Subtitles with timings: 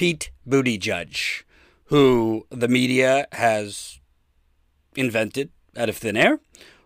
[0.00, 1.44] Pete Buttigieg, judge
[1.88, 4.00] who the media has
[4.96, 6.40] invented out of thin air,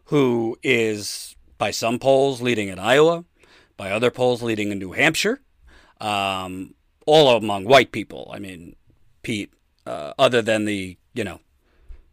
[0.06, 3.24] who is by some polls leading in Iowa,
[3.76, 5.40] by other polls leading in New Hampshire,
[6.00, 6.74] um,
[7.06, 8.28] all among white people.
[8.34, 8.74] I mean,
[9.22, 9.52] Pete,
[9.86, 11.38] uh, other than the you know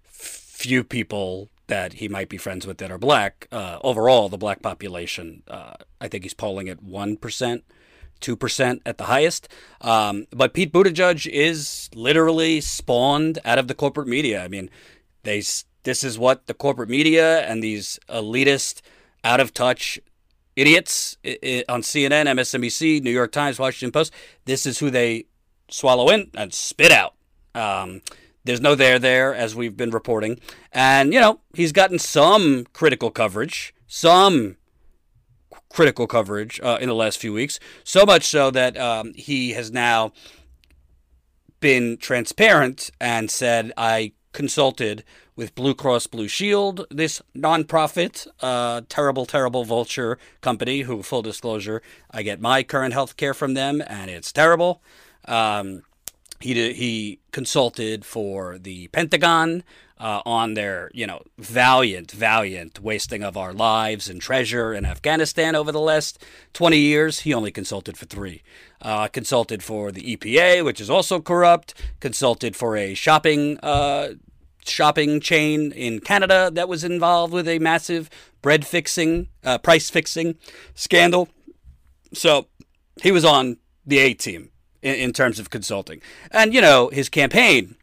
[0.04, 4.62] few people that he might be friends with that are black, uh, overall the black
[4.62, 7.64] population, uh, I think he's polling at one percent.
[8.22, 9.48] 2% at the highest.
[9.82, 14.44] Um, but Pete Buttigieg is literally spawned out of the corporate media.
[14.44, 14.70] I mean,
[15.24, 15.44] they
[15.84, 18.82] this is what the corporate media and these elitist,
[19.24, 20.00] out of touch
[20.56, 24.14] idiots on CNN, MSNBC, New York Times, Washington Post,
[24.46, 25.26] this is who they
[25.70, 27.16] swallow in and spit out.
[27.56, 28.02] Um,
[28.44, 30.40] there's no there there, as we've been reporting.
[30.72, 34.58] And, you know, he's gotten some critical coverage, some
[35.74, 37.60] critical coverage uh, in the last few weeks.
[37.84, 40.12] So much so that um, he has now
[41.60, 45.04] been transparent and said, I consulted
[45.36, 51.82] with Blue Cross Blue Shield, this nonprofit, uh, terrible, terrible vulture company who, full disclosure,
[52.12, 54.82] I get my current health care from them and it's terrible.
[55.26, 55.84] Um,
[56.42, 59.64] he, did, he consulted for the Pentagon
[60.00, 65.56] uh, on their, you know, valiant, valiant wasting of our lives and treasure in Afghanistan
[65.56, 67.20] over the last 20 years.
[67.20, 68.42] He only consulted for three.
[68.82, 71.76] Uh, consulted for the EPA, which is also corrupt.
[72.00, 74.14] Consulted for a shopping uh,
[74.66, 78.10] shopping chain in Canada that was involved with a massive
[78.42, 80.36] bread fixing, uh, price fixing
[80.74, 81.30] scandal.
[82.14, 82.48] So
[83.02, 84.51] he was on the A team
[84.82, 86.02] in, in terms of consulting.
[86.32, 87.76] And, you know, his campaign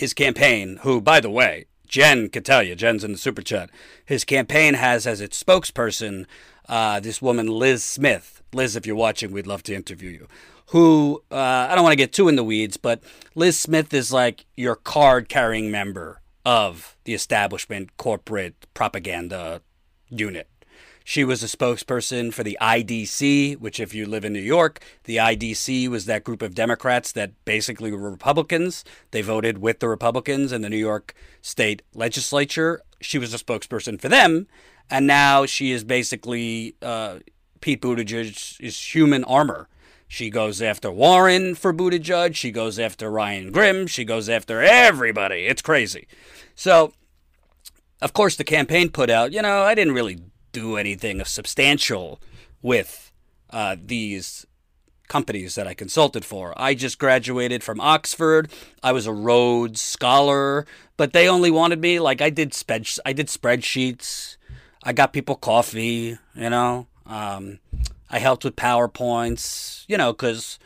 [0.00, 3.70] his campaign, who, by the way, Jen could tell you, Jen's in the super chat.
[4.04, 6.26] His campaign has as its spokesperson
[6.68, 8.42] uh, this woman, Liz Smith.
[8.52, 10.28] Liz, if you're watching, we'd love to interview you.
[10.68, 13.02] Who, uh, I don't want to get too in the weeds, but
[13.34, 19.60] Liz Smith is like your card carrying member of the establishment corporate propaganda
[20.08, 20.48] unit.
[21.10, 25.16] She was a spokesperson for the IDC, which, if you live in New York, the
[25.16, 28.84] IDC was that group of Democrats that basically were Republicans.
[29.10, 31.12] They voted with the Republicans in the New York
[31.42, 32.82] state legislature.
[33.00, 34.46] She was a spokesperson for them.
[34.88, 37.18] And now she is basically uh,
[37.60, 39.68] Pete Buttigieg's human armor.
[40.06, 42.36] She goes after Warren for Buttigieg.
[42.36, 43.88] She goes after Ryan Grim.
[43.88, 45.46] She goes after everybody.
[45.46, 46.06] It's crazy.
[46.54, 46.92] So,
[48.00, 50.20] of course, the campaign put out, you know, I didn't really
[50.52, 52.20] do anything substantial
[52.62, 53.12] with
[53.50, 54.46] uh, these
[55.10, 56.54] companies that I consulted for.
[56.56, 58.50] I just graduated from Oxford.
[58.82, 60.66] I was a Rhodes scholar,
[60.96, 64.36] but they only wanted me like I did spread I did spreadsheets.
[64.82, 66.86] I got people coffee, you know.
[67.04, 67.58] Um,
[68.08, 70.58] I helped with PowerPoints, you know, because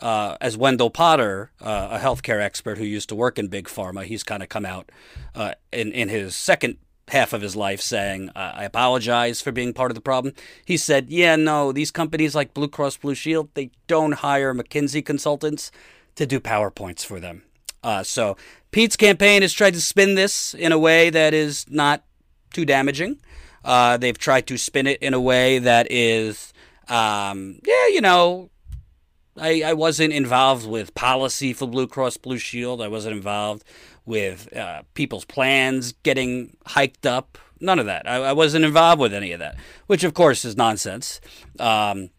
[0.00, 4.04] uh, as Wendell Potter, uh, a healthcare expert who used to work in big pharma,
[4.04, 4.90] he's kind of come out
[5.34, 6.76] uh, in in his second
[7.12, 10.34] half of his life saying, I apologize for being part of the problem.
[10.64, 15.04] He said, Yeah, no, these companies like Blue Cross Blue Shield, they don't hire McKinsey
[15.04, 15.70] consultants
[16.16, 17.42] to do PowerPoints for them.
[17.82, 18.36] Uh, so
[18.70, 22.02] Pete's campaign has tried to spin this in a way that is not
[22.52, 23.20] too damaging.
[23.64, 26.52] Uh, they've tried to spin it in a way that is,
[26.88, 28.50] um, yeah, you know,
[29.36, 32.82] I, I wasn't involved with policy for Blue Cross Blue Shield.
[32.82, 33.64] I wasn't involved
[34.04, 37.38] with uh, people's plans getting hiked up.
[37.60, 38.08] None of that.
[38.08, 41.20] I, I, wasn't involved with any of that, which of course is nonsense.
[41.60, 42.10] Um,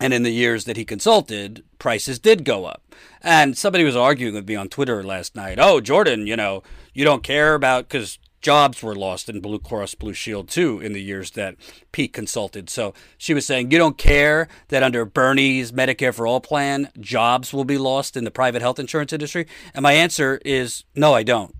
[0.00, 2.82] and in the years that he consulted, prices did go up.
[3.22, 5.58] And somebody was arguing with me on Twitter last night.
[5.60, 6.62] Oh, Jordan, you know,
[6.92, 10.92] you don't care about because jobs were lost in Blue Cross Blue Shield too in
[10.92, 11.56] the years that
[11.92, 12.68] Pete consulted.
[12.68, 17.54] So she was saying, you don't care that under Bernie's Medicare for All plan, jobs
[17.54, 19.46] will be lost in the private health insurance industry?
[19.72, 21.54] And my answer is no, I don't.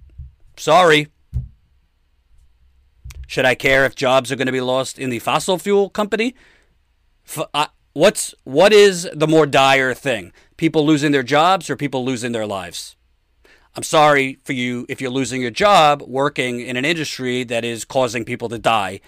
[0.59, 1.09] Sorry.
[3.27, 6.34] Should I care if jobs are going to be lost in the fossil fuel company?
[7.27, 10.34] F- uh, what's what is the more dire thing?
[10.59, 12.94] People losing their jobs or people losing their lives?
[13.76, 17.85] I'm sorry for you if you're losing your job working in an industry that is
[17.85, 19.00] causing people to die.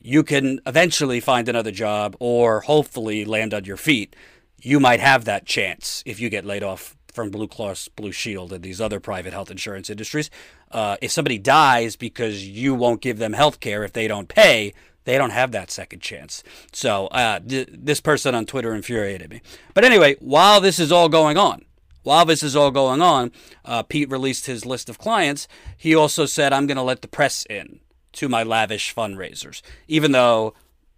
[0.00, 4.16] You can eventually find another job or hopefully land on your feet.
[4.62, 8.52] You might have that chance if you get laid off from Blue Cross Blue Shield
[8.52, 10.30] and these other private health insurance industries.
[10.70, 14.72] Uh, if somebody dies because you won't give them health care if they don't pay,
[15.04, 16.42] they don't have that second chance.
[16.72, 19.42] So uh, th- this person on Twitter infuriated me.
[19.74, 21.64] But anyway, while this is all going on,
[22.08, 23.30] while this is all going on,
[23.66, 25.46] uh, Pete released his list of clients.
[25.76, 27.80] He also said, I'm going to let the press in
[28.12, 30.54] to my lavish fundraisers, even though,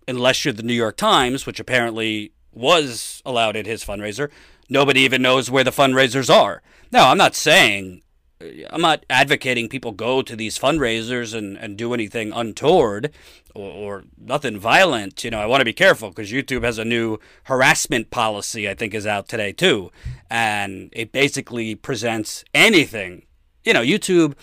[0.06, 4.30] unless you're the New York Times, which apparently was allowed at his fundraiser,
[4.68, 6.62] nobody even knows where the fundraisers are.
[6.92, 8.02] Now, I'm not saying
[8.40, 13.12] Uh, I'm not advocating people go to these fundraisers and, and do anything untoward
[13.54, 15.24] or, or nothing violent.
[15.24, 18.74] You know, I want to be careful because YouTube has a new harassment policy, I
[18.74, 19.90] think, is out today too.
[20.28, 23.26] And it basically presents anything.
[23.64, 24.34] You know, YouTube,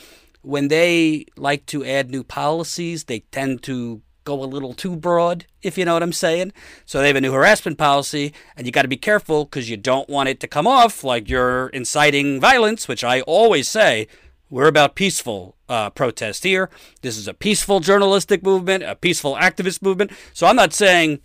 [0.41, 5.45] when they like to add new policies, they tend to go a little too broad,
[5.61, 6.51] if you know what I'm saying.
[6.85, 9.77] So they have a new harassment policy, and you got to be careful because you
[9.77, 14.07] don't want it to come off like you're inciting violence, which I always say
[14.49, 16.69] we're about peaceful uh, protest here.
[17.01, 20.11] This is a peaceful journalistic movement, a peaceful activist movement.
[20.33, 21.21] So I'm not saying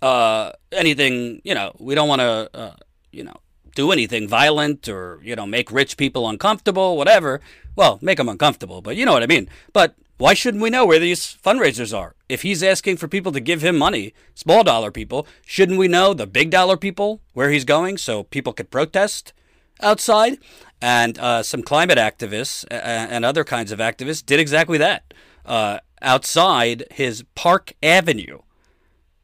[0.00, 2.76] uh, anything, you know, we don't want to, uh,
[3.10, 3.36] you know,
[3.74, 7.40] do anything violent or, you know, make rich people uncomfortable, whatever.
[7.74, 9.48] Well, make them uncomfortable, but you know what I mean.
[9.72, 12.14] But why shouldn't we know where these fundraisers are?
[12.28, 16.14] If he's asking for people to give him money, small dollar people, shouldn't we know
[16.14, 19.32] the big dollar people where he's going so people could protest
[19.80, 20.38] outside?
[20.80, 25.12] And uh, some climate activists and other kinds of activists did exactly that
[25.44, 28.42] uh, outside his Park Avenue.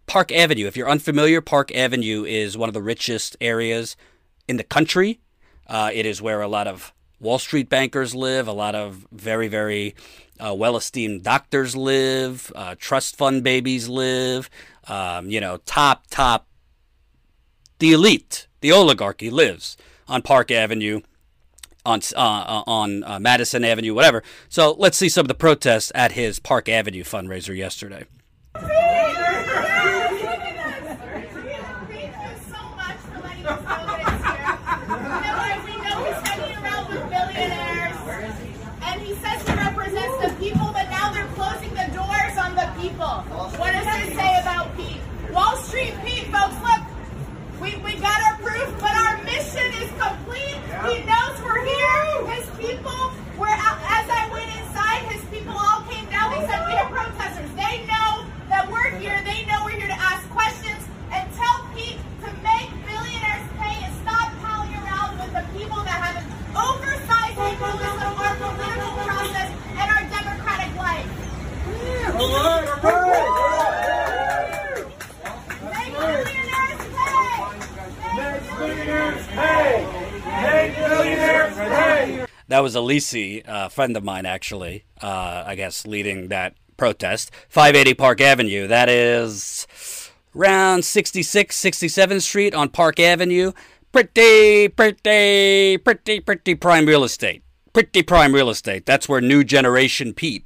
[0.09, 3.97] Park Avenue, if you're unfamiliar, Park Avenue is one of the richest areas
[4.49, 5.21] in the country.
[5.69, 9.49] Uh, it is where a lot of Wall Street bankers live, a lot of very,
[9.49, 9.95] very
[10.39, 14.49] uh, well esteemed doctors live, uh, trust fund babies live,
[14.87, 16.47] um, you know, top, top,
[17.79, 19.77] the elite, the oligarchy lives
[20.07, 21.01] on Park Avenue,
[21.85, 24.23] on, uh, uh on uh, Madison Avenue, whatever.
[24.49, 28.05] So let's see some of the protests at his Park Avenue fundraiser yesterday.
[82.59, 83.15] That was Elise,
[83.47, 87.31] a friend of mine, actually, uh, I guess, leading that protest.
[87.49, 88.67] 580 Park Avenue.
[88.67, 89.65] That is
[90.35, 93.53] around 66, 67th Street on Park Avenue.
[93.93, 97.45] Pretty, pretty, pretty, pretty prime real estate.
[97.73, 98.85] Pretty prime real estate.
[98.87, 100.45] That's where New Generation Pete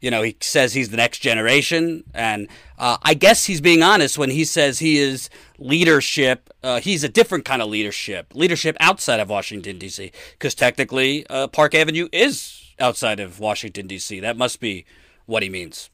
[0.00, 2.48] you know, he says he's the next generation, and
[2.78, 5.28] uh, I guess he's being honest when he says he is
[5.58, 6.50] leadership.
[6.62, 10.12] Uh, he's a different kind of leadership, leadership outside of Washington D.C.
[10.32, 14.20] Because technically, uh, Park Avenue is outside of Washington D.C.
[14.20, 14.84] That must be
[15.26, 15.90] what he means.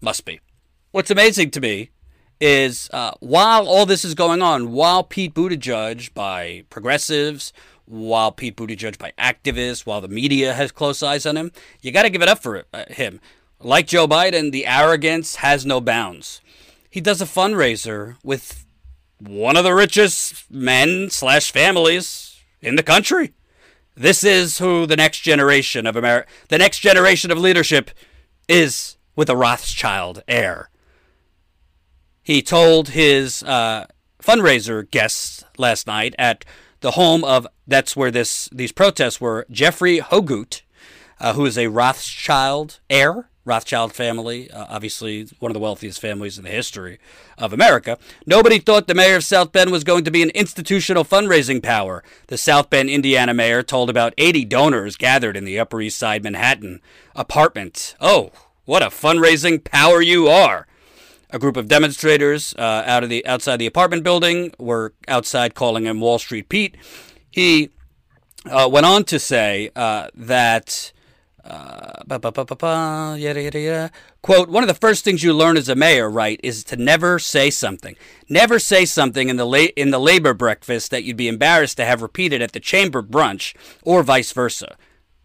[0.00, 0.40] Must be.
[0.92, 1.90] What's amazing to me
[2.40, 7.52] is uh, while all this is going on, while Pete Buttigieg by progressives,
[7.84, 11.52] while Pete Buttigieg by activists, while the media has close eyes on him,
[11.82, 13.20] you got to give it up for uh, him.
[13.62, 16.40] Like Joe Biden, the arrogance has no bounds.
[16.88, 18.64] He does a fundraiser with
[19.18, 23.34] one of the richest men slash families in the country.
[23.94, 27.90] This is who the next generation of America, the next generation of leadership
[28.48, 30.70] is with a Rothschild heir.
[32.22, 33.86] He told his uh,
[34.22, 36.46] fundraiser guests last night at
[36.80, 40.62] the home of that's where this these protests were Jeffrey Hogut,
[41.20, 46.38] uh, who is a Rothschild heir Rothschild family, uh, obviously one of the wealthiest families
[46.38, 47.00] in the history
[47.36, 47.98] of America.
[48.24, 52.04] Nobody thought the mayor of South Bend was going to be an institutional fundraising power.
[52.28, 56.22] The South Bend, Indiana mayor told about 80 donors gathered in the Upper East Side
[56.22, 56.80] Manhattan
[57.16, 57.96] apartment.
[58.00, 58.30] Oh,
[58.66, 60.68] what a fundraising power you are!
[61.30, 65.86] A group of demonstrators uh, out of the outside the apartment building were outside calling
[65.86, 66.76] him Wall Street Pete.
[67.32, 67.70] He
[68.48, 70.92] uh, went on to say uh, that
[71.44, 73.90] uh, yada, yada, yada.
[74.22, 77.18] Quote, one of the first things you learn as a mayor, right, is to never
[77.18, 77.96] say something.
[78.28, 81.84] Never say something in the, la- in the labor breakfast that you'd be embarrassed to
[81.84, 84.76] have repeated at the chamber brunch, or vice versa.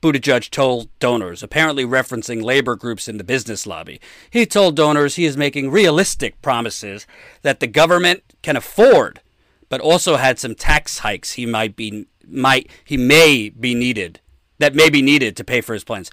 [0.01, 3.99] Buttigieg told donors, apparently referencing labor groups in the business lobby.
[4.29, 7.07] He told donors he is making realistic promises
[7.41, 9.21] that the government can afford,
[9.67, 14.19] but also had some tax hikes he might be might he may be needed
[14.57, 16.09] that may be needed to pay for his plans.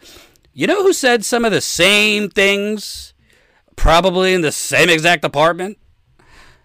[0.52, 3.14] You know who said some of the same things,
[3.76, 5.78] probably in the same exact apartment?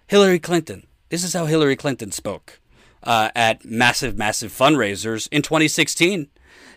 [0.08, 0.88] Hillary Clinton.
[1.10, 2.60] This is how Hillary Clinton spoke
[3.04, 6.28] uh, at massive, massive fundraisers in 2016.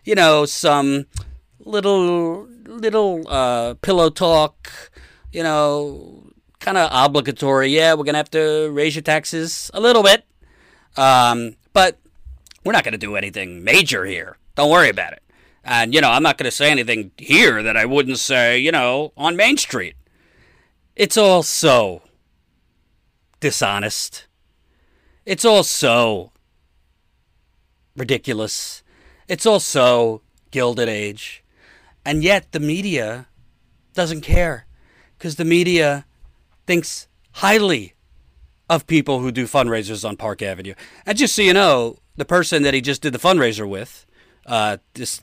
[0.04, 1.07] You know, some
[1.59, 4.71] little, little uh, pillow talk,
[5.33, 6.30] you know,
[6.61, 7.69] kind of obligatory.
[7.69, 10.25] Yeah, we're going to have to raise your taxes a little bit.
[10.97, 11.99] Um, but
[12.64, 14.37] we're not going to do anything major here.
[14.61, 15.23] Don't worry about it.
[15.64, 18.71] And, you know, I'm not going to say anything here that I wouldn't say, you
[18.71, 19.95] know, on Main Street.
[20.95, 22.02] It's all so
[23.40, 24.26] dishonest.
[25.25, 26.33] It's all so
[27.97, 28.83] ridiculous.
[29.29, 31.43] It's all so gilded age.
[32.05, 33.29] And yet the media
[33.95, 34.67] doesn't care
[35.17, 36.05] because the media
[36.67, 37.95] thinks highly
[38.69, 40.75] of people who do fundraisers on Park Avenue.
[41.07, 44.05] And just so you know, the person that he just did the fundraiser with,
[44.47, 45.20] uh, this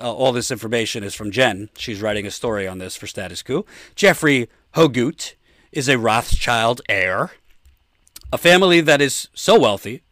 [0.00, 1.68] uh, all this information is from Jen.
[1.76, 3.64] She's writing a story on this for Status Coup.
[3.94, 5.34] Jeffrey Hogut
[5.70, 7.32] is a Rothschild heir,
[8.32, 10.02] a family that is so wealthy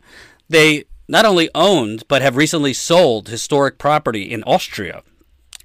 [0.53, 5.03] they not only owned but have recently sold historic property in Austria.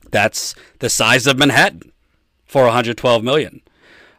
[0.09, 1.91] That's the size of Manhattan
[2.45, 3.61] for 112 million.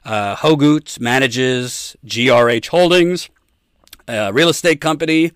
[0.05, 3.29] Uh, Hogut manages GRH Holdings,
[4.07, 5.33] a real estate company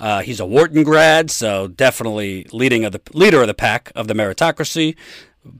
[0.00, 4.08] uh, he's a Wharton grad, so definitely leading of the leader of the pack of
[4.08, 4.96] the meritocracy.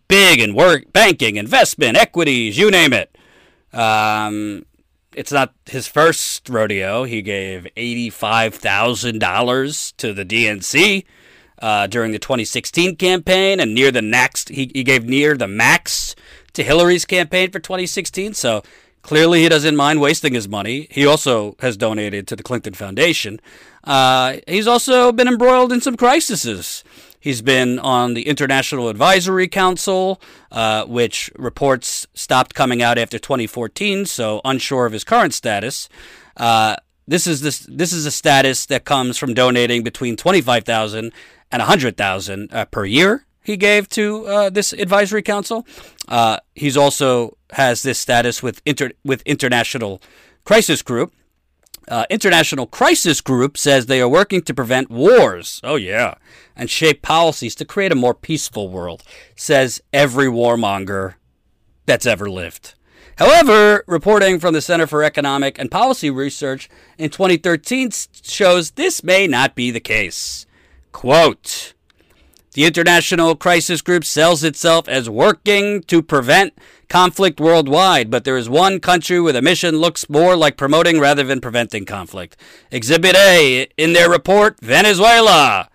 [0.09, 3.17] Big in work, banking, investment, equities, you name it.
[3.73, 4.67] Um,
[5.15, 7.05] it's not his first rodeo.
[7.05, 11.05] He gave eighty-five thousand dollars to the DNC
[11.61, 16.15] uh, during the 2016 campaign, and near the next, he, he gave near the max
[16.53, 18.35] to Hillary's campaign for 2016.
[18.35, 18.63] So
[19.03, 20.87] clearly, he doesn't mind wasting his money.
[20.91, 23.41] He also has donated to the Clinton Foundation.
[23.85, 26.85] Uh, he's also been embroiled in some crises.
[27.21, 30.21] He's been on the International Advisory Council,
[30.53, 35.89] uh, which reports stopped coming out after 2014, so unsure of his current status.
[36.37, 36.77] Uh,
[37.09, 41.13] this is this this is a status that comes from donating between 25,000
[41.51, 43.25] and 100,000 uh, per year.
[43.43, 45.67] He gave to uh, this advisory council.
[46.07, 50.03] Uh, he's also has this status with inter with International
[50.45, 51.15] Crisis Group,
[51.89, 55.61] uh, International Crisis Group says they are working to prevent wars.
[55.65, 56.15] Oh, yeah.
[56.57, 59.03] And shape policies to create a more peaceful world,
[59.37, 61.15] says every warmonger
[61.87, 62.75] that's ever lived.
[63.17, 66.69] However, reporting from the Center for Economic and Policy Research
[66.99, 67.91] in 2013
[68.23, 70.47] shows this may not be the case.
[70.93, 71.75] Quote
[72.55, 76.55] The International Crisis Group sells itself as working to prevent
[76.89, 81.25] conflict worldwide, but there is one country where the mission looks more like promoting rather
[81.25, 82.37] than preventing conflict.
[82.71, 85.69] Exhibit A in their report Venezuela.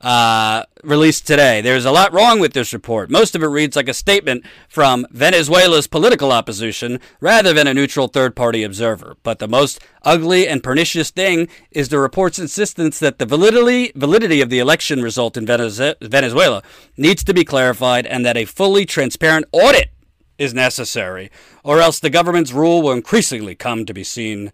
[0.00, 1.60] Uh, released today.
[1.60, 3.10] There's a lot wrong with this report.
[3.10, 8.08] Most of it reads like a statement from Venezuela's political opposition rather than a neutral
[8.08, 9.16] third party observer.
[9.22, 14.40] But the most ugly and pernicious thing is the report's insistence that the validity, validity
[14.40, 16.62] of the election result in Venezuela
[16.96, 19.90] needs to be clarified and that a fully transparent audit
[20.38, 21.30] is necessary,
[21.62, 24.50] or else the government's rule will increasingly come to be seen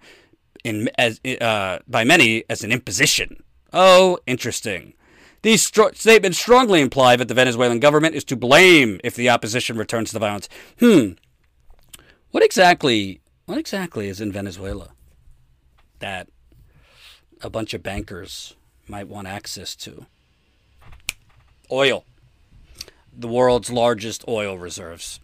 [0.64, 3.44] in, as, uh, by many as an imposition.
[3.72, 4.94] Oh, interesting.
[5.46, 10.10] These statements strongly imply that the Venezuelan government is to blame if the opposition returns
[10.10, 10.48] to violence.
[10.80, 11.10] Hmm.
[12.32, 13.20] What exactly?
[13.44, 14.88] What exactly is in Venezuela
[16.00, 16.26] that
[17.42, 18.56] a bunch of bankers
[18.88, 20.06] might want access to?
[21.70, 22.04] Oil.
[23.16, 25.20] The world's largest oil reserves.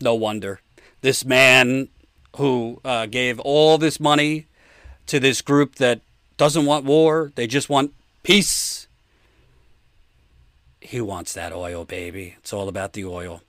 [0.00, 0.60] No wonder.
[1.02, 1.90] This man
[2.34, 4.48] who uh, gave all this money
[5.06, 6.00] to this group that
[6.36, 8.87] doesn't want war, they just want peace.
[10.88, 12.36] He wants that oil, baby.
[12.38, 13.42] It's all about the oil.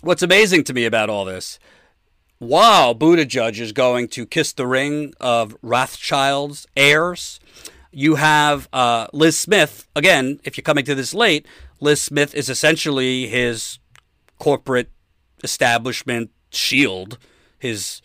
[0.00, 1.58] What's amazing to me about all this,
[2.38, 7.40] while Buttigieg is going to kiss the ring of Rothschild's heirs,
[7.90, 9.88] you have uh, Liz Smith.
[9.96, 11.46] Again, if you're coming to this late,
[11.80, 13.80] Liz Smith is essentially his
[14.38, 14.92] corporate
[15.42, 17.18] establishment shield,
[17.58, 18.02] his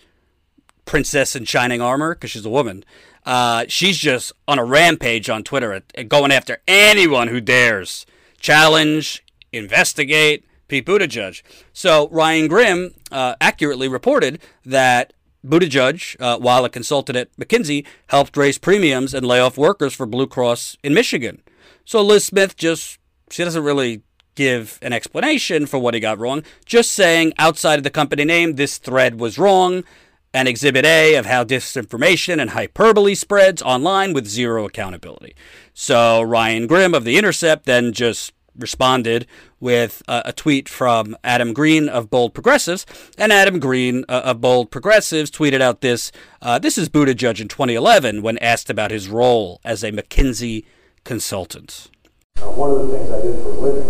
[0.85, 2.83] princess in shining armor, because she's a woman.
[3.25, 8.06] Uh, she's just on a rampage on Twitter, going after anyone who dares
[8.39, 11.42] challenge, investigate Pete Buttigieg.
[11.72, 15.13] So Ryan Grim uh, accurately reported that
[15.46, 20.06] Buttigieg, uh, while a consultant at McKinsey, helped raise premiums and lay off workers for
[20.06, 21.42] Blue Cross in Michigan.
[21.86, 23.00] So Liz Smith just
[23.30, 24.03] she doesn't really
[24.36, 28.56] give an explanation for what he got wrong, just saying outside of the company name,
[28.56, 29.84] this thread was wrong,
[30.33, 35.35] and exhibit A of how disinformation and hyperbole spreads online with zero accountability.
[35.73, 39.25] So Ryan Grim of The Intercept then just responded
[39.59, 42.85] with a, a, tweet from Adam Green of Bold Progressives,
[43.17, 46.11] and Adam Green uh, of Bold Progressives tweeted out this.
[46.41, 50.65] Uh, this is Buttigieg in 2011 when asked about his role as a McKinsey
[51.03, 51.89] consultant.
[52.37, 53.87] Uh, one of the things I did for a living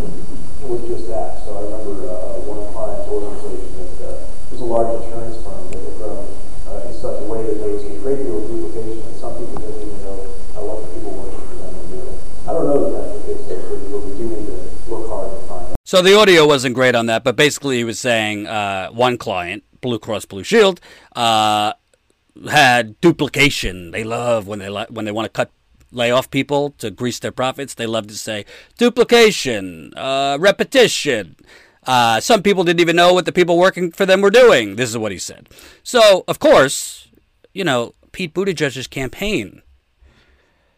[0.68, 1.44] was just that.
[1.46, 5.82] So I remember uh, one client's organization that uh, was a large insurance firm that
[5.82, 6.26] had grown
[6.68, 9.34] uh, in such a way that there was a great deal of duplication, and some
[9.38, 10.22] people didn't even know
[10.64, 12.18] what the people working for them were doing.
[12.44, 14.58] I don't know that that's the case, but we do need to
[14.90, 15.83] look hard and find out.
[15.94, 19.64] So the audio wasn't great on that, but basically he was saying uh, one client,
[19.80, 20.82] Blue Cross Blue Shield,
[21.16, 21.74] uh,
[22.50, 23.92] had duplication.
[23.92, 25.52] They love when they when they want to cut
[25.92, 27.76] lay off people to grease their profits.
[27.76, 28.44] They love to say
[28.80, 31.36] duplication, uh, repetition.
[31.86, 34.78] Uh, some people didn't even know what the people working for them were doing.
[34.78, 35.48] This is what he said.
[35.84, 37.10] So, of course,
[37.54, 39.62] you know, Pete Buttigieg's campaign.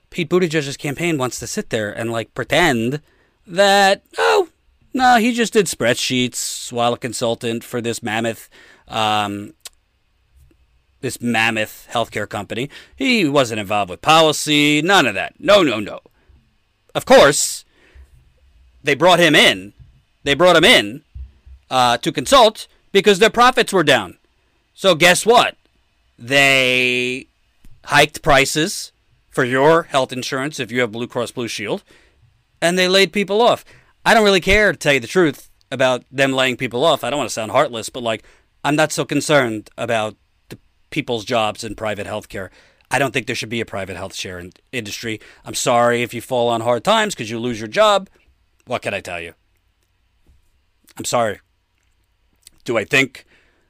[0.09, 2.99] Pete Buttigieg's campaign wants to sit there and like pretend
[3.47, 4.49] that oh
[4.95, 8.49] no, he just did spreadsheets while a consultant for this mammoth
[8.87, 9.53] um,
[11.01, 12.69] this mammoth healthcare company.
[12.95, 15.35] He wasn't involved with policy, none of that.
[15.37, 15.99] No, no, no.
[16.95, 17.65] Of course,
[18.83, 19.73] they brought him in.
[20.23, 21.03] They brought him in
[21.69, 24.17] uh, to consult because their profits were down.
[24.73, 25.57] So guess what?
[26.17, 27.27] They
[27.83, 28.93] hiked prices
[29.29, 31.83] for your health insurance if you have Blue Cross Blue Shield,
[32.61, 33.65] and they laid people off.
[34.05, 37.03] I don't really care to tell you the truth about them laying people off.
[37.03, 38.23] I don't want to sound heartless, but like
[38.63, 40.15] I'm not so concerned about
[40.49, 40.59] the
[40.91, 42.49] people's jobs in private healthcare.
[42.91, 45.19] I don't think there should be a private health share in industry.
[45.43, 48.09] I'm sorry if you fall on hard times because you lose your job.
[48.65, 49.33] What can I tell you?
[50.97, 51.39] I'm sorry.
[52.63, 53.25] Do I think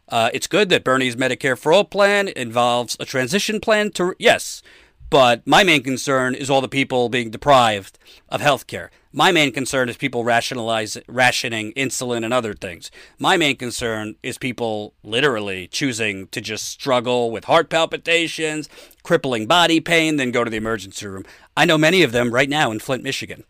[0.10, 4.62] uh, it's good that Bernie's Medicare for All plan involves a transition plan to yes,
[5.10, 7.98] but my main concern is all the people being deprived
[8.30, 8.92] of health care.
[9.18, 12.92] My main concern is people rationalize rationing insulin and other things.
[13.18, 18.68] My main concern is people literally choosing to just struggle with heart palpitations,
[19.04, 21.24] crippling body pain, then go to the emergency room.
[21.56, 23.46] I know many of them right now in Flint, Michigan,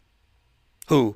[0.88, 1.15] who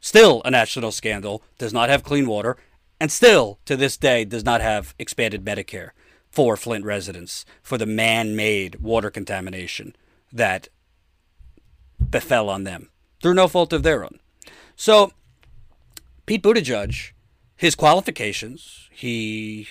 [0.00, 2.58] still a national scandal, does not have clean water,
[3.00, 5.92] and still to this day does not have expanded Medicare
[6.30, 9.96] for Flint residents for the man-made water contamination
[10.30, 10.68] that
[12.10, 12.90] befell on them
[13.22, 14.18] through no fault of their own.
[14.76, 15.12] So,
[16.26, 17.12] Pete Buttigieg,
[17.56, 19.68] his qualifications, he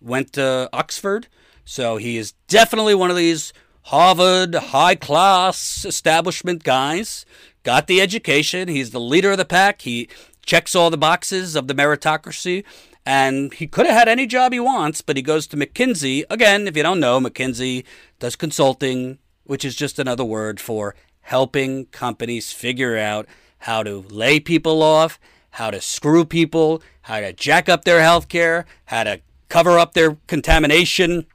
[0.00, 1.28] went to Oxford,
[1.64, 7.24] so he is definitely one of these Harvard high class establishment guys.
[7.62, 8.68] Got the education.
[8.68, 9.82] He's the leader of the pack.
[9.82, 10.08] He
[10.44, 12.64] checks all the boxes of the meritocracy.
[13.06, 16.24] And he could have had any job he wants, but he goes to McKinsey.
[16.28, 17.84] Again, if you don't know, McKinsey
[18.18, 20.94] does consulting, which is just another word for
[21.28, 23.26] helping companies figure out
[23.58, 28.28] how to lay people off, how to screw people, how to jack up their health
[28.28, 31.26] care, how to cover up their contamination.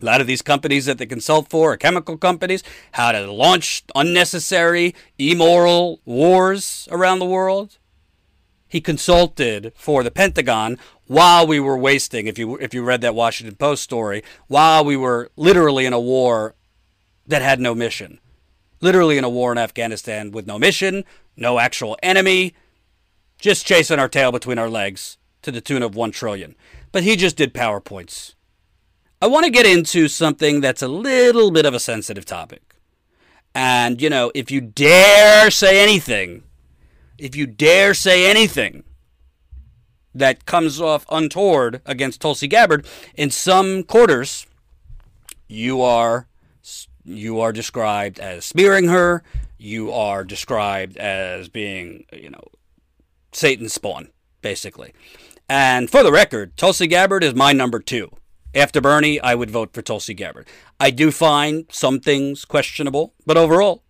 [0.00, 3.82] A lot of these companies that they consult for are chemical companies, how to launch
[3.96, 7.78] unnecessary, immoral wars around the world.
[8.68, 13.16] He consulted for the Pentagon while we were wasting, if you if you read that
[13.16, 16.54] Washington Post story, while we were literally in a war
[17.26, 18.20] that had no mission
[18.84, 21.04] literally in a war in Afghanistan with no mission,
[21.36, 22.54] no actual enemy,
[23.38, 26.54] just chasing our tail between our legs to the tune of 1 trillion.
[26.92, 28.34] But he just did PowerPoints.
[29.20, 32.76] I want to get into something that's a little bit of a sensitive topic.
[33.54, 36.44] And, you know, if you dare say anything,
[37.18, 38.84] if you dare say anything
[40.14, 44.46] that comes off untoward against Tulsi Gabbard, in some quarters,
[45.48, 46.26] you are
[47.04, 49.22] you are described as smearing her.
[49.58, 52.44] You are described as being, you know,
[53.32, 54.08] Satan's spawn,
[54.42, 54.92] basically.
[55.48, 58.10] And for the record, Tulsi Gabbard is my number two.
[58.54, 60.48] After Bernie, I would vote for Tulsi Gabbard.
[60.78, 63.82] I do find some things questionable, but overall,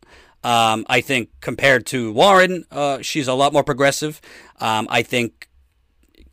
[0.42, 4.20] um, I think compared to Warren, uh, she's a lot more progressive.
[4.61, 5.48] Um, I think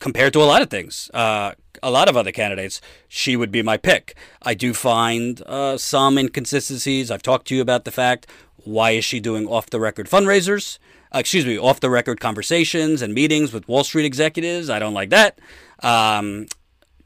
[0.01, 3.61] compared to a lot of things, uh, a lot of other candidates, she would be
[3.61, 4.17] my pick.
[4.41, 7.09] I do find uh, some inconsistencies.
[7.09, 8.27] I've talked to you about the fact
[8.63, 10.77] why is she doing off the record fundraisers?
[11.13, 14.69] Uh, excuse me, off the record conversations and meetings with Wall Street executives.
[14.69, 15.39] I don't like that.
[15.81, 16.47] Um,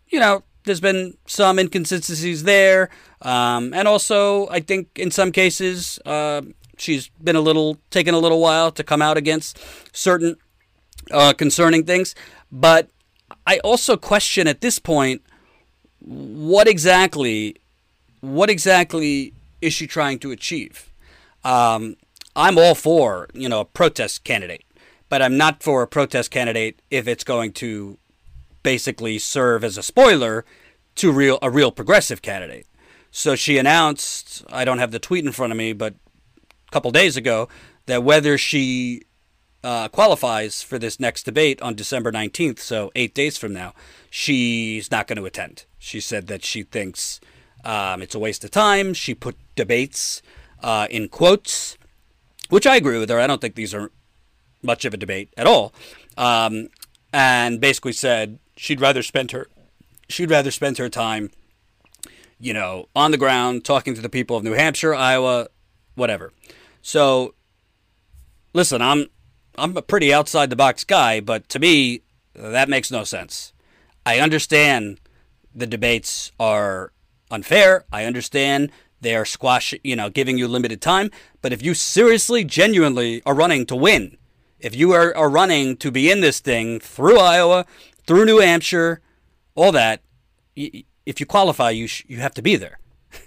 [0.08, 2.89] you know, there's been some inconsistencies there.
[3.21, 6.41] Um, and also, I think in some cases, uh,
[6.77, 9.60] she's been a little, taken a little while to come out against
[9.95, 10.36] certain
[11.11, 12.15] uh, concerning things.
[12.51, 12.89] But
[13.45, 15.21] I also question at this point
[15.99, 17.55] what exactly
[18.21, 20.91] what exactly is she trying to achieve?
[21.43, 21.95] Um,
[22.35, 24.65] I'm all for you know a protest candidate
[25.09, 27.97] but I'm not for a protest candidate if it's going to
[28.63, 30.45] basically serve as a spoiler
[30.95, 32.67] to real a real progressive candidate.
[33.11, 35.93] So she announced, I don't have the tweet in front of me, but
[36.67, 37.47] a couple days ago,
[37.85, 39.03] that whether she
[39.65, 43.73] uh, qualifies for this next debate on December 19th, so eight days from now,
[44.12, 45.65] she's not going to attend.
[45.80, 47.19] She said that she thinks
[47.63, 48.93] um, it's a waste of time.
[48.93, 50.21] She put debates
[50.62, 51.80] uh, in quotes,
[52.49, 53.19] which I agree with her.
[53.19, 53.91] I don't think these are
[54.62, 55.73] much of a debate at all.
[56.15, 56.69] Um,
[57.12, 59.47] and basically said she'd rather spend her
[60.08, 61.32] she'd rather spend her time,
[62.39, 65.47] you know, on the ground talking to the people of New Hampshire, Iowa,
[65.95, 66.32] whatever.
[66.84, 67.34] So,
[68.54, 69.08] listen, I'm
[69.57, 72.01] I'm a pretty outside the box guy, but to me,
[72.33, 73.53] that makes no sense.
[74.05, 74.99] I understand
[75.53, 76.91] the debates are
[77.31, 77.85] unfair.
[77.91, 81.09] I understand they are squash, you know, giving you limited time.
[81.41, 84.17] But if you seriously, genuinely are running to win,
[84.59, 87.65] if you are, are running to be in this thing through Iowa,
[88.05, 89.01] through New Hampshire,
[89.53, 90.01] all that,
[90.55, 92.79] if you qualify, you sh- you have to be there.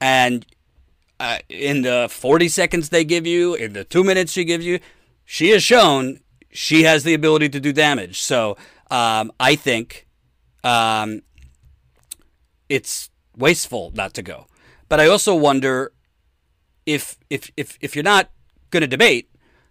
[0.00, 0.46] and
[1.18, 4.80] uh, in the 40 seconds they give you, in the two minutes she gives you,
[5.26, 6.20] she has shown
[6.56, 8.22] she has the ability to do damage.
[8.22, 8.56] So
[8.90, 10.06] um, I think
[10.64, 11.20] um,
[12.68, 14.46] it's wasteful not to go.
[14.88, 15.92] But I also wonder
[16.86, 18.30] if if if if you're not
[18.70, 19.28] going to debate,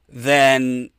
[0.07, 0.91] then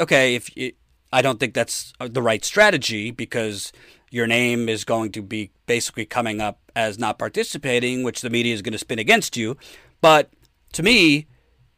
[0.00, 0.72] okay, if you,
[1.12, 3.72] I don't think that's the right strategy because
[4.10, 8.54] your name is going to be basically coming up as not participating, which the media
[8.54, 9.56] is going to spin against you.
[10.00, 10.30] But
[10.72, 11.26] to me,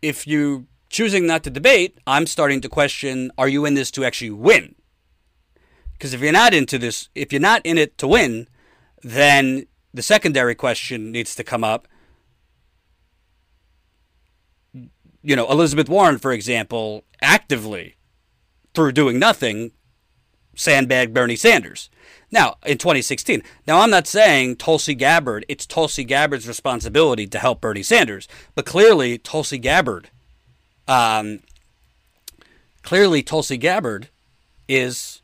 [0.02, 4.04] if you choosing not to debate, I'm starting to question are you in this to
[4.04, 4.74] actually win?
[5.92, 8.48] Because if you're not into this, if you're not in it to win,
[9.02, 11.88] then the secondary question needs to come up.
[15.22, 17.96] You know, Elizabeth Warren, for example, actively,
[18.74, 19.72] through doing nothing,
[20.54, 21.88] sandbagged Bernie Sanders.
[22.30, 23.42] Now, in 2016.
[23.66, 28.66] Now, I'm not saying Tulsi Gabbard, it's Tulsi Gabbard's responsibility to help Bernie Sanders, but
[28.66, 30.10] clearly Tulsi Gabbard
[30.88, 31.40] um,
[32.82, 34.08] clearly, Tulsi Gabbard
[34.68, 35.22] is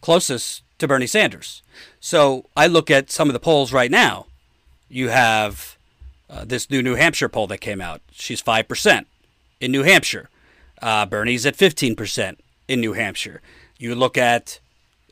[0.00, 1.62] closest to Bernie Sanders.
[2.00, 4.26] So I look at some of the polls right now.
[4.88, 5.76] You have
[6.28, 8.00] uh, this new New Hampshire poll that came out.
[8.12, 9.06] She's 5%
[9.60, 10.28] in New Hampshire.
[10.82, 12.36] Uh, Bernie's at 15%
[12.68, 13.40] in New Hampshire.
[13.78, 14.60] You look at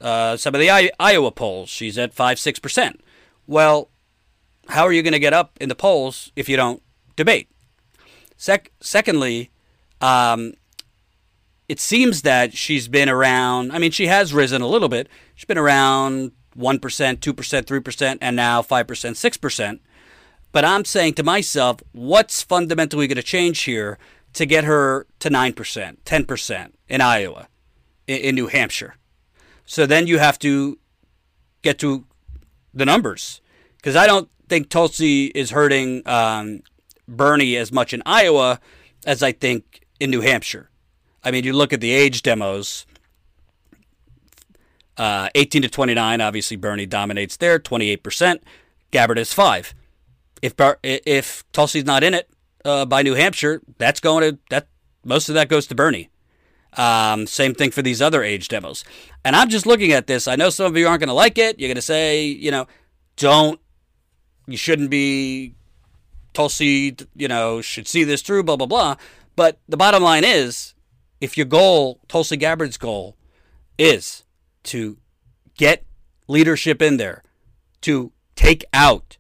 [0.01, 1.69] uh, some of the I- Iowa polls.
[1.69, 3.01] She's at 5 6%.
[3.47, 3.89] Well,
[4.69, 6.83] how are you going to get up in the polls if you don't
[7.17, 7.49] debate?
[8.37, 9.51] Sec- secondly,
[10.01, 10.55] um,
[11.69, 13.73] it seems that she's been around.
[13.73, 15.09] I mean, she has risen a little bit.
[15.35, 19.81] She's been around 1%, 2%, 3%, and now 5%, 6%.
[20.51, 23.99] But I'm saying to myself, what's fundamentally going to change here
[24.35, 27.49] to get her to 9%, 10% in Iowa,
[28.07, 28.97] in, in New Hampshire?
[29.65, 30.79] So then you have to
[31.63, 32.05] get to
[32.75, 33.41] the numbers.
[33.77, 36.63] Because I don't think Tulsi is hurting um,
[37.17, 38.61] Bernie as much in Iowa
[39.07, 40.71] as I think in New Hampshire.
[41.25, 42.87] I mean, you look at the age demos.
[44.97, 48.41] Uh, 18 to 29, obviously Bernie dominates there, 28%.
[48.91, 49.75] Gabbard is five.
[50.43, 52.29] If if Tulsi's not in it
[52.65, 54.67] uh, by New Hampshire, that's going to that
[55.05, 56.11] most of that goes to Bernie.
[56.77, 58.85] Um, same thing for these other age demos.
[59.25, 60.27] And I'm just looking at this.
[60.27, 61.59] I know some of you aren't going to like it.
[61.59, 62.67] You're going to say, you know,
[63.17, 63.61] don't
[64.47, 65.55] you shouldn't be
[66.33, 68.97] Tulsi, you know, should see this through, blah, blah, blah.
[69.37, 70.75] But the bottom line is
[71.21, 73.17] if your goal, Tulsi Gabbard's goal,
[73.79, 74.25] is
[74.65, 74.99] to
[75.57, 75.85] get
[76.29, 77.23] leadership in there,
[77.83, 79.17] to take out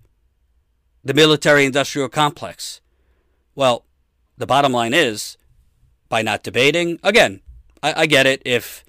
[1.05, 2.81] the military industrial complex,
[3.55, 3.85] well,
[4.37, 5.37] the bottom line is
[6.09, 7.40] by not debating, again,
[7.83, 8.85] I, I get it if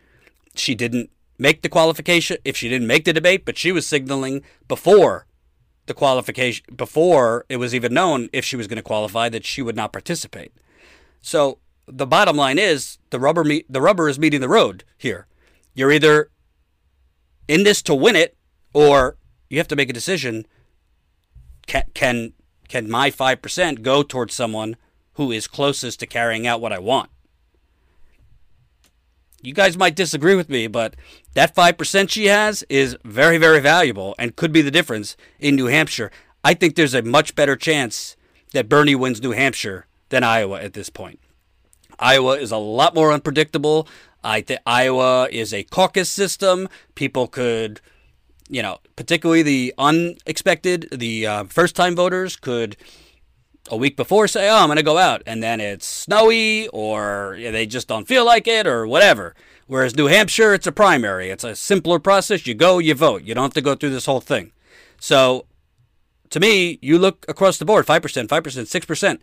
[0.55, 4.43] she didn't make the qualification, if she didn't make the debate, but she was signaling
[4.67, 5.25] before
[5.85, 9.61] the qualification before it was even known if she was going to qualify that she
[9.61, 10.53] would not participate.
[11.21, 15.27] So the bottom line is the rubber meet, the rubber is meeting the road here.
[15.73, 16.29] You're either
[17.47, 18.37] in this to win it
[18.73, 19.17] or
[19.49, 20.45] you have to make a decision
[21.67, 22.33] can can
[22.67, 24.77] can my 5% go towards someone
[25.13, 27.09] who is closest to carrying out what I want?
[29.43, 30.95] You guys might disagree with me, but
[31.33, 35.65] that 5% she has is very, very valuable and could be the difference in New
[35.65, 36.11] Hampshire.
[36.43, 38.15] I think there's a much better chance
[38.53, 41.19] that Bernie wins New Hampshire than Iowa at this point.
[41.99, 43.87] Iowa is a lot more unpredictable.
[44.23, 46.69] I think Iowa is a caucus system.
[46.95, 47.81] People could,
[48.47, 52.77] you know, particularly the unexpected, the uh, first time voters could
[53.69, 57.37] a week before say, "Oh, I'm going to go out," and then it's snowy or
[57.39, 59.35] they just don't feel like it or whatever.
[59.67, 61.29] Whereas New Hampshire, it's a primary.
[61.29, 62.45] It's a simpler process.
[62.45, 63.23] You go, you vote.
[63.23, 64.51] You don't have to go through this whole thing.
[64.99, 65.45] So,
[66.29, 69.21] to me, you look across the board: five percent, five percent, six percent.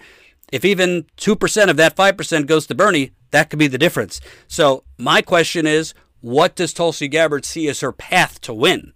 [0.51, 3.79] If even two percent of that five percent goes to Bernie, that could be the
[3.79, 4.21] difference.
[4.49, 8.95] So, my question is, what does Tulsi Gabbard see as her path to win?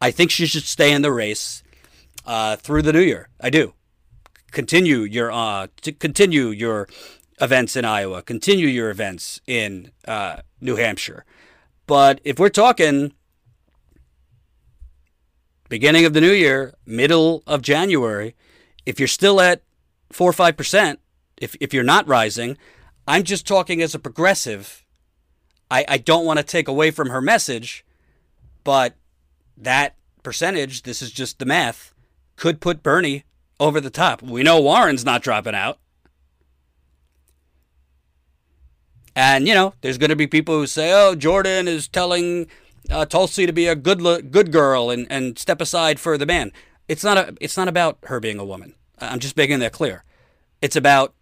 [0.00, 1.62] I think she should stay in the race
[2.26, 3.28] uh, through the new year.
[3.40, 3.74] I do
[4.54, 6.88] continue your uh, to continue your
[7.40, 11.24] events in Iowa, continue your events in uh, New Hampshire.
[11.86, 13.12] But if we're talking
[15.68, 18.34] beginning of the new year, middle of January,
[18.86, 19.62] if you're still at
[20.10, 21.00] four or five percent,
[21.36, 22.56] if if you're not rising,
[23.06, 24.84] I'm just talking as a progressive.
[25.70, 27.84] I, I don't want to take away from her message,
[28.62, 28.94] but
[29.56, 31.94] that percentage, this is just the math,
[32.36, 33.24] could put Bernie
[33.60, 34.22] over the top.
[34.22, 35.78] We know Warren's not dropping out.
[39.16, 42.48] And, you know, there's going to be people who say, oh, Jordan is telling
[42.90, 46.52] uh, Tulsi to be a good good girl and, and step aside for the man.
[46.88, 48.74] It's not, a, it's not about her being a woman.
[48.98, 50.04] I'm just making that clear.
[50.60, 51.14] It's about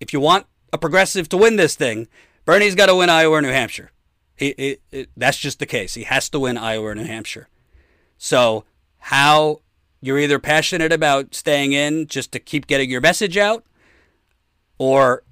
[0.00, 2.08] if you want a progressive to win this thing,
[2.44, 3.90] Bernie's got to win Iowa or New Hampshire.
[4.36, 4.78] He,
[5.16, 5.94] that's just the case.
[5.94, 7.48] He has to win Iowa or New Hampshire.
[8.18, 8.64] So,
[8.98, 9.62] how
[10.00, 13.64] you're either passionate about staying in just to keep getting your message out,
[14.78, 15.22] or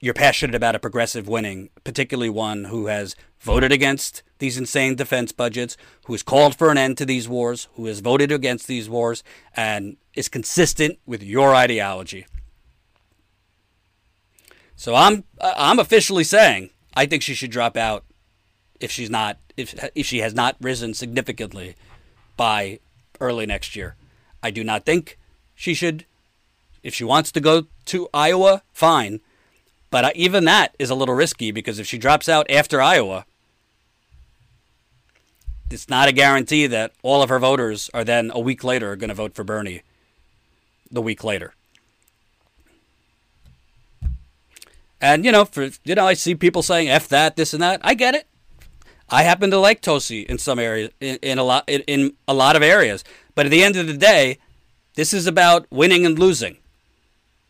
[0.00, 5.32] you're passionate about a progressive winning, particularly one who has voted against these insane defense
[5.32, 8.88] budgets, who has called for an end to these wars, who has voted against these
[8.88, 9.22] wars,
[9.54, 12.26] and is consistent with your ideology.
[14.74, 18.04] So I'm I'm officially saying I think she should drop out
[18.80, 21.76] if she's not if if she has not risen significantly
[22.38, 22.80] by
[23.20, 23.96] early next year.
[24.42, 25.18] I do not think
[25.54, 26.06] she should.
[26.82, 29.20] If she wants to go to Iowa, fine.
[29.90, 33.26] But even that is a little risky because if she drops out after Iowa,
[35.70, 39.08] it's not a guarantee that all of her voters are then a week later going
[39.08, 39.82] to vote for Bernie
[40.90, 41.54] the week later.
[45.00, 47.80] And you know, for you know, I see people saying "f that," this and that.
[47.82, 48.26] I get it.
[49.08, 52.34] I happen to like Tulsi in some areas, in, in a lot, in, in a
[52.34, 53.02] lot of areas.
[53.34, 54.38] But at the end of the day,
[54.94, 56.56] this is about winning and losing.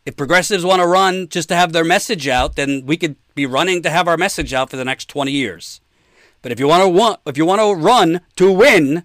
[0.05, 3.45] If progressives want to run just to have their message out, then we could be
[3.45, 5.79] running to have our message out for the next 20 years.
[6.41, 9.03] But if you want to want, if you want to run to win,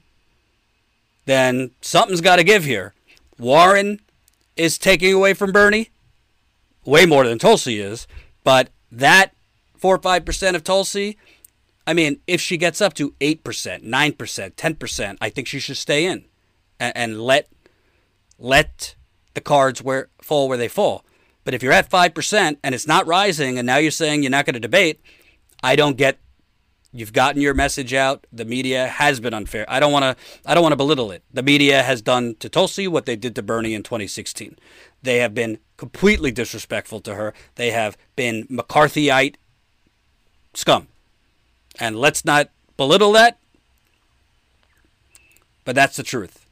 [1.27, 2.95] then something's got to give here.
[3.39, 4.01] Warren
[4.57, 5.91] is taking away from Bernie,
[6.87, 8.07] way more than Tulsi is.
[8.43, 9.35] But that
[9.77, 11.19] four or five percent of Tulsi,
[11.87, 15.47] I mean, if she gets up to eight percent, nine percent, ten percent, I think
[15.47, 16.25] she should stay in
[16.79, 17.49] and, and let
[18.39, 18.95] let
[19.35, 21.05] the cards where fall where they fall.
[21.45, 24.31] But if you're at five percent and it's not rising, and now you're saying you're
[24.31, 25.01] not going to debate,
[25.63, 26.19] I don't get.
[26.93, 28.27] You've gotten your message out.
[28.33, 29.67] The media has been unfair.
[29.69, 30.17] I don't want to.
[30.47, 31.23] I don't want to belittle it.
[31.33, 34.57] The media has done to Tulsi what they did to Bernie in 2016.
[35.03, 37.35] They have been completely disrespectful to her.
[37.57, 39.37] They have been McCarthyite
[40.55, 40.89] scum.
[41.79, 43.39] And let's not belittle that,
[45.65, 46.46] but that's the truth.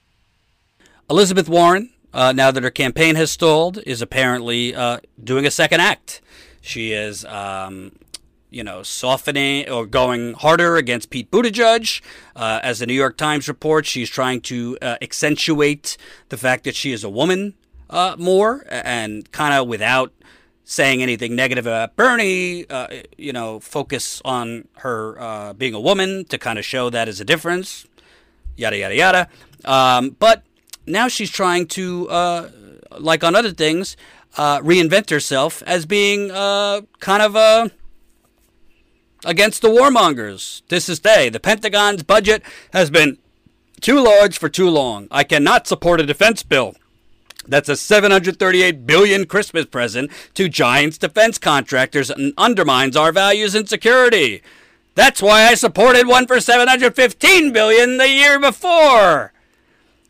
[1.10, 5.80] Elizabeth Warren, uh, now that her campaign has stalled, is apparently uh, doing a second
[5.80, 6.22] act.
[6.62, 7.92] She is, um,
[8.50, 12.00] you know, softening or going harder against Pete Buttigieg.
[12.34, 15.98] Uh, as the New York Times reports, she's trying to uh, accentuate
[16.30, 17.54] the fact that she is a woman
[17.90, 20.10] uh, more and kind of without
[20.64, 22.86] saying anything negative about Bernie, uh,
[23.18, 27.24] you know, focus on her being a woman to kind of show that as a
[27.26, 27.86] difference.
[28.56, 29.28] Yada, yada, yada.
[29.66, 30.42] Um, but
[30.86, 32.50] now she's trying to, uh,
[32.98, 33.96] like on other things,
[34.36, 37.68] uh, reinvent herself as being uh, kind of uh,
[39.24, 40.62] against the warmongers.
[40.68, 41.28] This is they.
[41.28, 42.42] The Pentagon's budget
[42.72, 43.18] has been
[43.80, 45.08] too large for too long.
[45.10, 46.74] I cannot support a defense bill.
[47.46, 53.68] That's a 738 billion Christmas present to giants defense contractors and undermines our values and
[53.68, 54.42] security.
[54.94, 59.33] That's why I supported one for 715 billion the year before.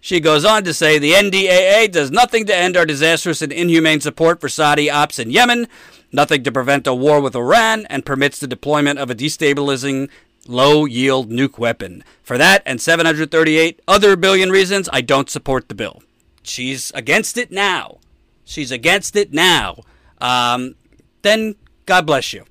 [0.05, 4.03] She goes on to say the NDAA does nothing to end our disastrous and inhumane
[4.03, 5.67] support for Saudi ops in Yemen,
[6.13, 10.11] nothing to prevent a war with Iran, and permits the deployment of a destabilizing
[10.47, 12.05] low yield nuke weapon.
[12.23, 16.03] For that and 738 other billion reasons, I don't support the bill.
[16.43, 17.97] She's against it now.
[18.45, 19.85] She's against it now.
[20.21, 20.75] Um,
[21.23, 21.55] then
[21.87, 22.45] God bless you.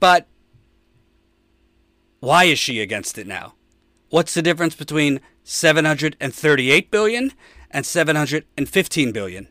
[0.00, 0.26] But
[2.20, 3.56] why is she against it now?
[4.08, 7.32] What's the difference between 738 billion
[7.70, 9.48] and 715 billion.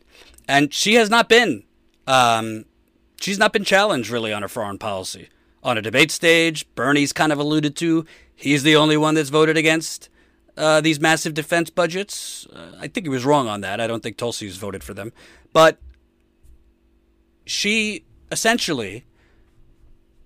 [0.48, 1.64] And she has not been
[2.06, 2.64] um,
[3.20, 5.28] she's not been challenged really on her foreign policy.
[5.62, 9.56] On a debate stage, Bernie's kind of alluded to he's the only one that's voted
[9.56, 10.08] against
[10.56, 12.46] uh, these massive defense budgets.
[12.46, 13.80] Uh, I think he was wrong on that.
[13.80, 15.12] I don't think Tulsi's voted for them.
[15.52, 15.78] But
[17.44, 19.04] she essentially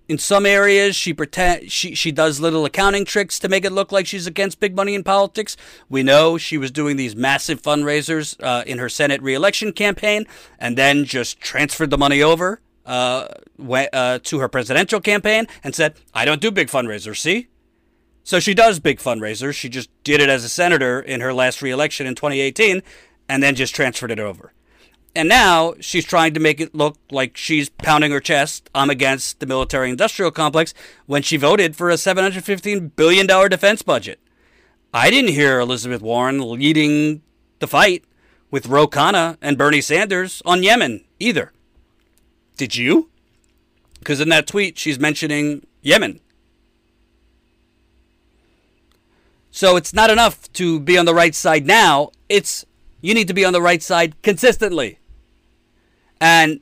[0.09, 3.93] in some areas she pretend she she does little accounting tricks to make it look
[3.93, 5.57] like she's against big money in politics.
[5.89, 10.27] We know she was doing these massive fundraisers uh, in her Senate reelection campaign,
[10.59, 15.75] and then just transferred the money over uh, went, uh, to her presidential campaign and
[15.75, 17.49] said, "I don't do big fundraisers." See.
[18.23, 19.55] So she does big fundraisers.
[19.55, 22.83] She just did it as a senator in her last reelection in 2018
[23.29, 24.53] and then just transferred it over.
[25.17, 28.69] And now she's trying to make it look like she's pounding her chest.
[28.75, 30.75] I'm against the military industrial complex
[31.07, 34.21] when she voted for a $715 billion defense budget.
[34.93, 37.23] I didn't hear Elizabeth Warren leading
[37.61, 38.05] the fight
[38.51, 41.51] with Ro Khanna and Bernie Sanders on Yemen either.
[42.59, 43.09] Did you?
[43.99, 46.21] Because in that tweet, she's mentioning Yemen.
[49.51, 52.11] So it's not enough to be on the right side now.
[52.29, 52.67] It's
[53.01, 54.99] you need to be on the right side consistently.
[56.21, 56.61] And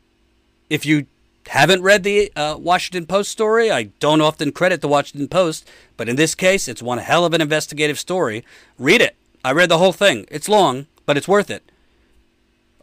[0.69, 1.07] if you
[1.49, 6.09] haven't read the uh, Washington Post story, I don't often credit the Washington Post, but
[6.09, 8.45] in this case, it's one hell of an investigative story.
[8.79, 9.17] Read it.
[9.45, 10.27] I read the whole thing.
[10.31, 11.71] It's long, but it's worth it.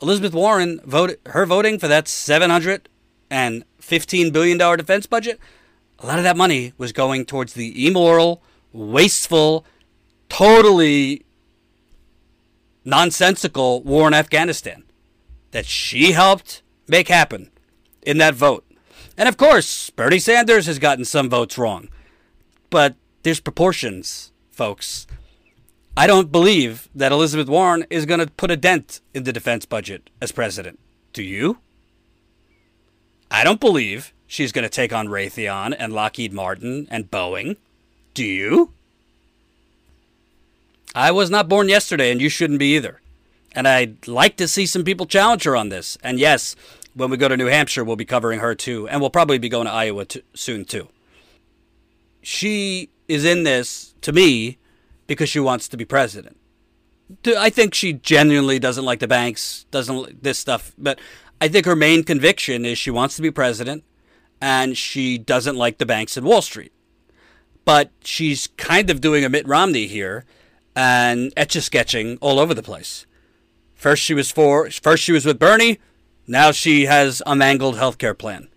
[0.01, 2.89] Elizabeth Warren voted her voting for that seven hundred
[3.29, 5.39] and fifteen billion dollar defense budget.
[5.99, 8.41] A lot of that money was going towards the immoral,
[8.73, 9.65] wasteful,
[10.29, 11.23] totally
[12.83, 14.83] nonsensical war in Afghanistan
[15.51, 17.51] that she helped make happen
[18.01, 18.65] in that vote.
[19.17, 21.89] And of course, Bernie Sanders has gotten some votes wrong.
[22.69, 25.05] But there's proportions, folks.
[25.95, 29.65] I don't believe that Elizabeth Warren is going to put a dent in the defense
[29.65, 30.79] budget as president.
[31.11, 31.57] Do you?
[33.29, 37.57] I don't believe she's going to take on Raytheon and Lockheed Martin and Boeing.
[38.13, 38.71] Do you?
[40.95, 43.00] I was not born yesterday, and you shouldn't be either.
[43.53, 45.97] And I'd like to see some people challenge her on this.
[46.03, 46.55] And yes,
[46.93, 48.87] when we go to New Hampshire, we'll be covering her too.
[48.87, 50.87] And we'll probably be going to Iowa t- soon too.
[52.21, 54.57] She is in this, to me,
[55.07, 56.37] because she wants to be president.
[57.37, 60.71] I think she genuinely doesn't like the banks, doesn't like this stuff.
[60.77, 60.99] But
[61.41, 63.83] I think her main conviction is she wants to be president
[64.39, 66.71] and she doesn't like the banks and Wall Street.
[67.65, 70.25] But she's kind of doing a Mitt Romney here
[70.75, 73.05] and etch a sketching all over the place.
[73.81, 75.79] First she was for first she was with Bernie,
[76.27, 78.47] now she has a mangled healthcare plan.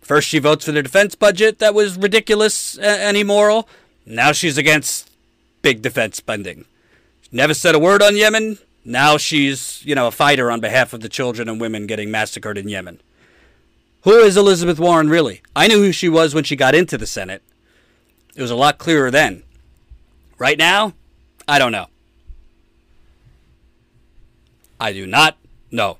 [0.00, 3.68] First she votes for the defense budget that was ridiculous and immoral.
[4.06, 5.10] Now she's against
[5.62, 6.64] big defense spending.
[7.32, 8.58] Never said a word on Yemen.
[8.84, 12.56] Now she's, you know, a fighter on behalf of the children and women getting massacred
[12.56, 13.00] in Yemen.
[14.02, 15.42] Who is Elizabeth Warren really?
[15.56, 17.42] I knew who she was when she got into the Senate.
[18.36, 19.42] It was a lot clearer then.
[20.38, 20.94] Right now,
[21.48, 21.88] I don't know.
[24.82, 25.36] I do not
[25.70, 25.98] know.